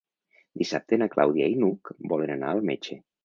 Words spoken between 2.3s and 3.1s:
anar al metge.